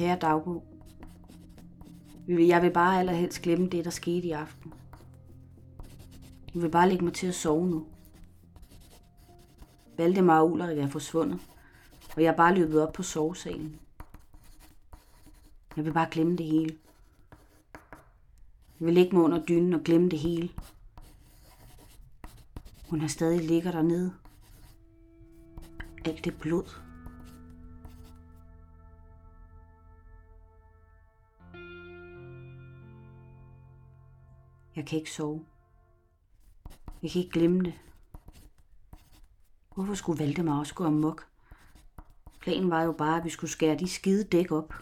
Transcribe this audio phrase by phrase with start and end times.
[0.00, 0.64] Kære dagbog.
[2.28, 4.72] Jeg vil bare allerhelst glemme det, der skete i aften.
[6.54, 7.86] Jeg vil bare lægge mig til at sove nu.
[9.96, 11.40] Valdemar og Ulrik er forsvundet,
[12.16, 13.80] og jeg er bare løbet op på sovesalen.
[15.76, 16.76] Jeg vil bare glemme det hele.
[18.80, 20.50] Jeg vil ligge mig under dynen og glemme det hele.
[22.90, 24.12] Hun har stadig ligger dernede.
[26.04, 26.89] Alt det blod.
[34.76, 35.44] Jeg kan ikke sove.
[37.02, 37.74] Jeg kan ikke glemme det.
[39.74, 41.26] Hvorfor skulle Valdemar også gå amok?
[42.40, 44.74] Planen var jo bare, at vi skulle skære de skide dæk op.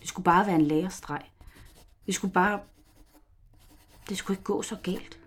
[0.00, 1.30] Det skulle bare være en lærestreg.
[2.06, 2.60] Vi skulle bare...
[4.08, 5.20] Det skulle ikke gå så galt.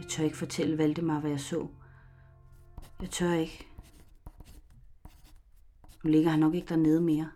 [0.00, 1.68] Jeg tør ikke fortælle Valdemar, hvad jeg så.
[3.00, 3.66] Jeg tør ikke.
[6.06, 7.30] Nu ligger han nok ikke dernede mere.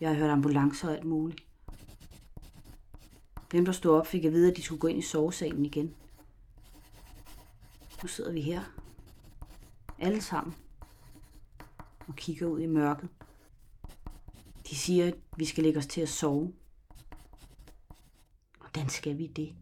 [0.00, 1.44] Jeg har hørt ambulancer og alt muligt.
[3.52, 5.94] Dem, der stod op, fik at vide, at de skulle gå ind i sovesalen igen.
[8.02, 8.62] Nu sidder vi her.
[9.98, 10.54] Alle sammen.
[12.08, 13.08] Og kigger ud i mørket.
[14.70, 16.52] De siger, at vi skal lægge os til at sove.
[18.58, 19.54] Hvordan skal vi det?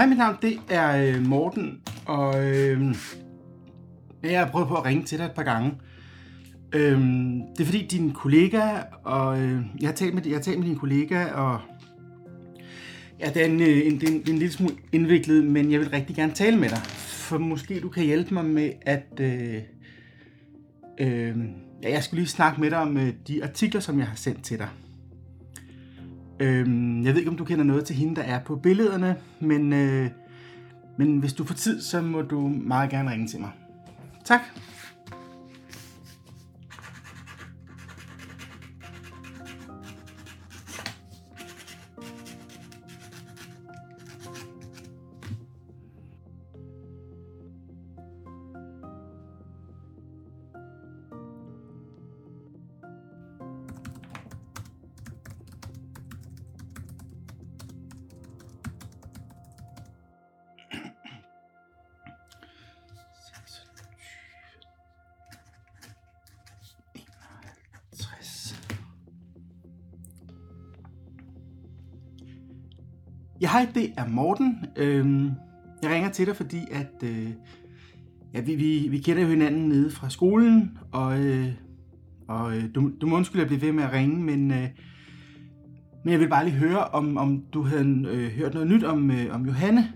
[0.00, 2.94] Hej, mit navn det er øh, Morten, og øh,
[4.22, 5.72] jeg har prøvet på at ringe til dig et par gange.
[6.74, 7.00] Øh,
[7.56, 8.62] det er fordi din kollega,
[9.04, 11.60] og øh, jeg, har talt med, jeg har talt med din kollega, og
[13.20, 15.44] ja, det er, en, øh, en, det, er en, det er en lille smule indviklet,
[15.44, 18.70] men jeg vil rigtig gerne tale med dig, for måske du kan hjælpe mig med
[18.82, 19.20] at...
[19.20, 19.54] Øh,
[21.00, 21.36] øh,
[21.82, 24.44] ja, jeg skulle lige snakke med dig om øh, de artikler, som jeg har sendt
[24.44, 24.68] til dig.
[26.40, 29.72] Øhm, jeg ved ikke, om du kender noget til hende, der er på billederne, men,
[29.72, 30.10] øh,
[30.96, 33.50] men hvis du får tid, så må du meget gerne ringe til mig.
[34.24, 34.40] Tak.
[73.40, 74.64] Ja, hej, det er Morten.
[74.76, 75.30] Øhm,
[75.82, 77.30] jeg ringer til dig, fordi at øh,
[78.34, 81.48] ja, vi, vi, vi kender jo hinanden nede fra skolen, og, øh,
[82.28, 84.68] og øh, du, du må undskylde, at jeg ved med at ringe, men, øh,
[86.04, 89.10] men jeg vil bare lige høre, om, om du havde øh, hørt noget nyt om,
[89.10, 89.92] øh, om Johanne.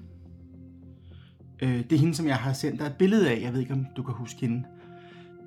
[1.62, 3.40] Øh, det er hende, som jeg har sendt dig et billede af.
[3.42, 4.64] Jeg ved ikke, om du kan huske hende.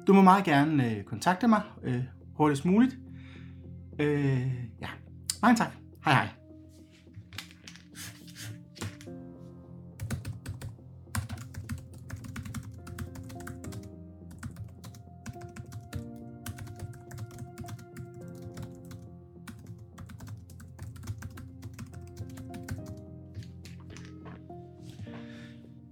[0.08, 2.04] Du må meget gerne øh, kontakte mig øh,
[2.36, 2.98] hurtigst muligt.
[4.00, 4.48] Øh,
[4.82, 4.88] ja,
[5.42, 5.72] mange tak.
[6.06, 6.37] Hej hej.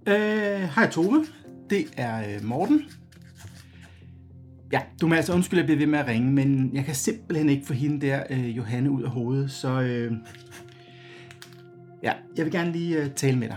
[0.08, 1.26] Øh, hej Tove,
[1.70, 2.82] det er øh, Morten.
[4.72, 6.94] Ja, du må altså undskylde, at jeg bliver ved med at ringe, men jeg kan
[6.94, 10.12] simpelthen ikke få hende der, øh, Johanne, ud af hovedet, så øh,
[12.02, 13.56] ja, jeg vil gerne lige øh, tale med dig.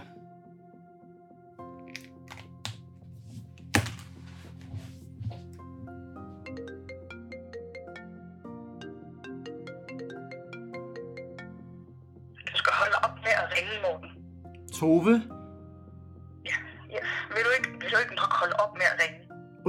[12.51, 14.09] Du skal holde op med at ringe, Morten.
[14.73, 15.38] Tove,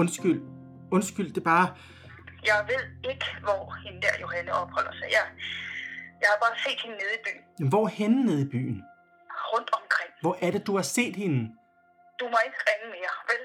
[0.00, 0.40] undskyld,
[0.96, 1.68] undskyld, det er bare,
[2.50, 5.08] Jeg ved ikke, hvor hende der Johanne opholder sig.
[5.16, 5.24] Jeg,
[6.22, 7.42] jeg har bare set hende nede i byen.
[7.58, 8.82] Jamen, hvor henne nede i byen?
[9.52, 10.10] Rundt omkring.
[10.20, 11.40] Hvor er det, du har set hende?
[12.20, 13.42] Du må ikke ringe mere, vel?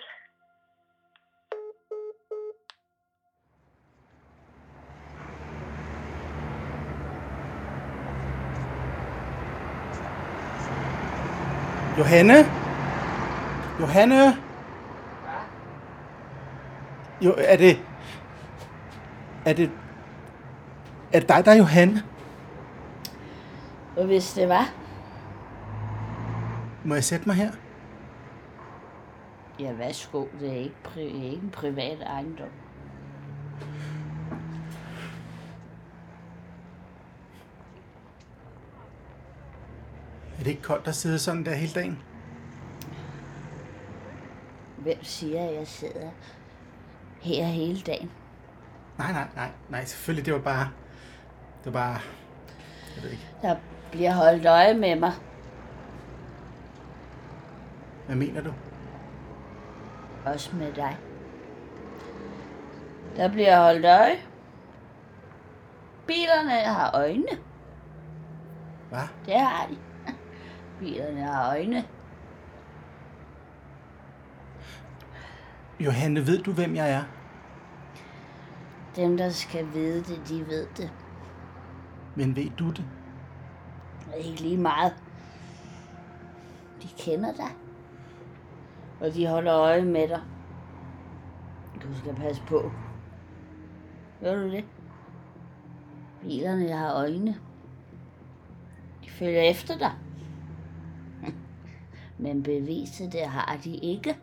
[12.00, 12.38] Johanne?
[13.80, 14.22] Johanne?
[17.22, 17.80] Jo, er det...
[19.46, 19.72] Er det...
[21.14, 22.04] Er det dig, der er Johanne?
[23.98, 24.74] Og hvis det var,
[26.86, 27.52] Må jeg sætte mig her?
[29.60, 32.48] ja værsgo, det er ikke, pri- det er ikke en privat ejendom.
[40.40, 42.00] Er det ikke koldt at sidde sådan der hele dagen?
[44.78, 46.10] Hvem siger, at jeg sidder
[47.26, 48.12] her hele dagen?
[48.98, 50.70] Nej, nej, nej, nej, selvfølgelig, det var bare...
[51.64, 52.00] Det var bare...
[52.96, 53.28] Jeg ved ikke.
[53.42, 53.56] Der
[53.92, 55.12] bliver holdt øje med mig.
[58.06, 58.54] Hvad mener du?
[60.26, 60.98] Også med dig.
[63.16, 64.18] Der bliver holdt øje.
[66.08, 67.28] Bilerne har øjne.
[68.90, 69.00] Hvad?
[69.26, 69.78] Det har de.
[70.80, 71.84] Bilerne har øjne.
[75.80, 77.04] Johanne, ved du, hvem jeg er?
[78.96, 80.92] Dem, der skal vide det, de ved det.
[82.16, 82.86] Men ved du det?
[84.18, 84.96] Ikke lige meget.
[86.82, 87.50] De kender dig.
[89.00, 90.22] Og de holder øje med dig.
[91.84, 92.72] Du skal passe på.
[94.22, 94.66] Gør du det?
[96.22, 97.36] Bilerne har øjne.
[99.06, 99.92] De følger efter dig.
[102.18, 104.18] Men beviset, det har de ikke.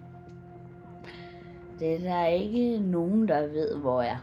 [1.79, 4.17] Det er der ikke nogen, der ved, hvor er.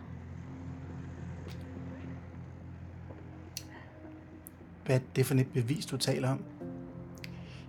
[4.89, 6.43] Hvad er det for et bevis, du taler om?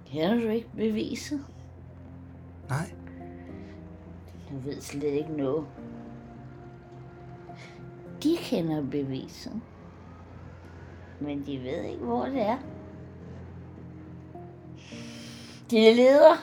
[0.06, 1.46] Kender du ikke beviset?
[2.68, 2.90] Nej.
[4.50, 5.66] Du ved slet ikke noget.
[8.22, 9.60] De kender beviset.
[11.20, 12.58] Men de ved ikke, hvor det er.
[15.70, 16.36] De leder.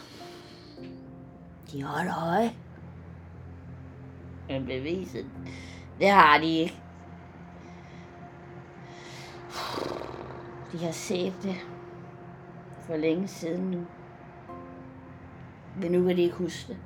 [1.71, 2.51] De holder øje.
[4.49, 5.25] Men beviset,
[5.99, 6.81] det har de ikke.
[10.77, 11.55] De har set det
[12.81, 13.85] for længe siden nu.
[15.81, 16.77] Men nu kan de ikke huske det.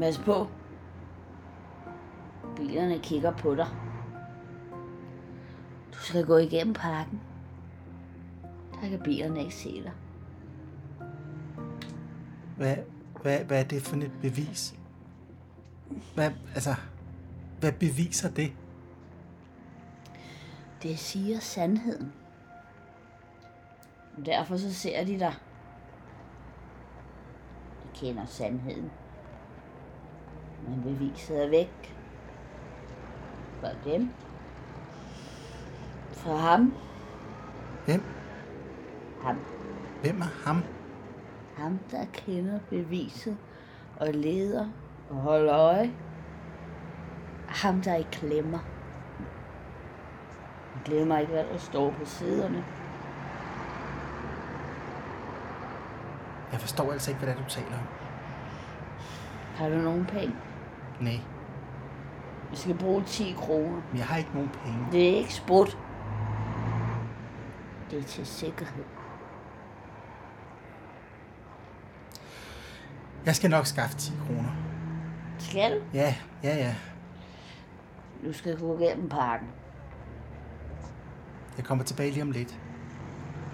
[0.00, 0.46] Pas på.
[2.56, 3.66] Bilerne kigger på dig.
[5.92, 7.20] Du skal gå igennem parken.
[8.72, 9.92] Der kan bilerne ikke se dig.
[12.56, 12.76] Hvad,
[13.22, 14.74] hvad, hvad er det for et bevis?
[16.14, 16.74] Hvad, altså,
[17.60, 18.52] hvad beviser det?
[20.82, 22.12] Det siger sandheden.
[24.26, 25.34] Derfor så ser de dig.
[27.82, 28.90] De kender sandheden.
[30.68, 31.96] Men beviset er væk.
[33.60, 34.10] Fra dem.
[36.12, 36.74] Fra ham.
[37.84, 38.02] Hvem?
[39.22, 39.36] Ham.
[40.02, 40.62] Hvem er ham?
[41.56, 43.36] Ham, der kender beviset
[44.00, 44.68] og leder
[45.10, 45.92] og holder øje.
[47.48, 48.75] Ham, der ikke glemmer.
[50.86, 52.64] Han glemmer ikke, hvad der står på siderne.
[56.52, 57.86] Jeg forstår altså ikke, hvad det er, du taler om.
[59.56, 60.34] Har du nogen penge?
[61.00, 61.20] Nej,
[62.50, 63.82] Vi skal bruge 10 kroner.
[63.90, 64.86] men jeg har ikke nogen penge.
[64.92, 65.78] Det er ikke sprut.
[67.90, 68.84] Det er til sikkerhed.
[73.26, 74.50] Jeg skal nok skaffe 10 kroner.
[75.38, 75.84] Skal du?
[75.94, 76.74] Ja, ja, ja.
[78.26, 79.46] Du skal gå gennem parken.
[81.56, 82.58] Jeg kommer tilbage lige om lidt.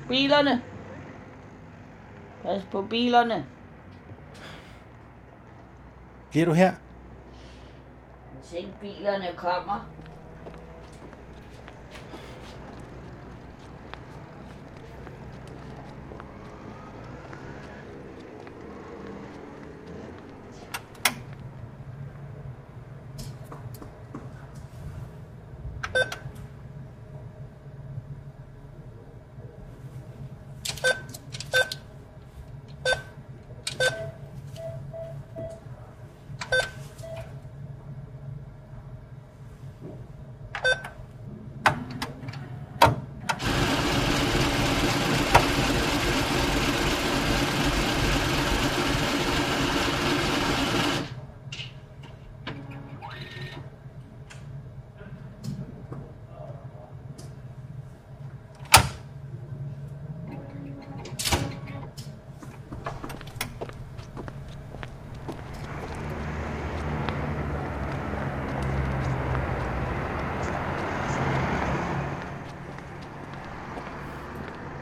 [0.09, 0.63] Bilerne!
[2.43, 3.47] Pas på bilerne.
[6.31, 6.73] Bliver du her?
[8.41, 9.93] Hvis ikke bilerne kommer,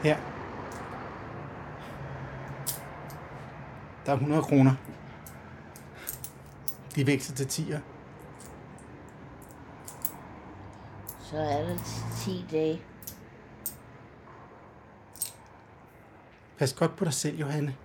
[0.03, 0.17] Her.
[4.11, 4.75] Der er 100 kroner.
[6.95, 7.79] De vækster til 10'er.
[11.19, 11.77] Så er der
[12.17, 12.81] 10 dage.
[16.57, 17.75] Pas godt på dig selv, Johanne.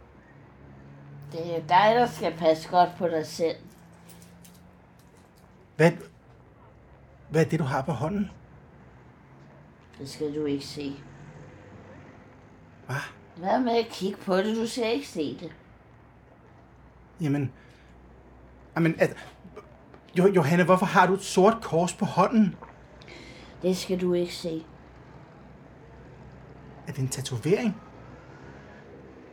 [1.33, 3.57] Det er dig, der skal passe godt på dig selv.
[5.77, 5.93] Hvad,
[7.31, 8.31] hvad er det, du har på hånden?
[9.99, 10.97] Det skal du ikke se.
[12.87, 12.97] Hvad?
[13.37, 14.57] Hvad med at kigge på det?
[14.57, 15.53] Du skal ikke se det.
[17.21, 17.53] Jamen,
[18.77, 19.17] jamen at,
[20.19, 22.57] jo, Johanne, hvorfor har du et sort kors på hånden?
[23.63, 24.65] Det skal du ikke se.
[26.89, 27.77] Er det en tatovering?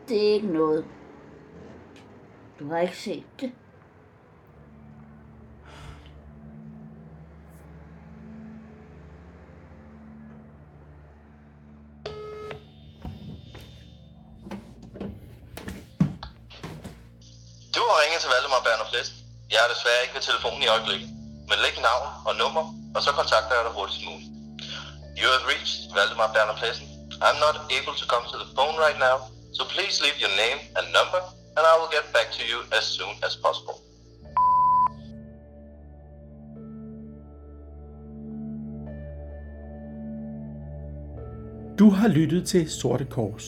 [0.08, 0.86] Det er ikke noget.
[2.60, 3.52] Du har ikke set det.
[18.04, 19.14] Ringe til Valdemar Berner Flest.
[19.54, 21.10] Jeg er desværre ikke ved telefonen i øjeblikket.
[21.50, 22.64] Men læg navn og nummer,
[22.96, 24.30] og så kontakter jeg dig hurtigst muligt.
[25.20, 26.88] You have reached Valdemar Berner Plessen.
[27.26, 29.16] I'm not able to come to the phone right now,
[29.58, 31.22] so please leave your name and number,
[31.56, 33.76] and I will get back to you as soon as possible.
[41.80, 43.46] Du har lyttet til Sorte Kors.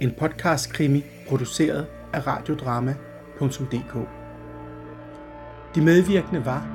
[0.00, 2.26] En podcast-krimi produceret af
[3.40, 4.08] radiodrama.dk.
[5.74, 6.66] De medvirkende var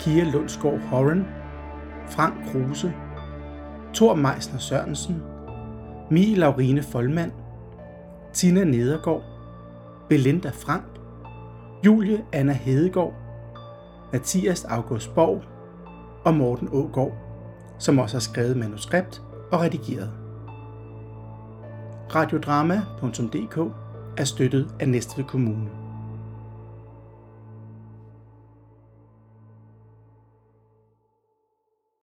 [0.00, 1.26] Kia Lundsgaard Horan,
[2.06, 2.94] Frank Kruse,
[3.94, 5.22] Thor Meisner Sørensen,
[6.10, 7.32] Mie Laurine Folmand,
[8.32, 9.22] Tina Nedergaard,
[10.08, 10.84] Belinda Frank,
[11.84, 13.14] Julie Anna Hedegaard,
[14.12, 15.42] Mathias August Borg
[16.24, 17.12] og Morten Ågaard,
[17.78, 20.10] som også har skrevet manuskript og redigeret.
[22.14, 23.58] Radiodrama.dk
[24.16, 25.77] er støttet af Næstved Kommune.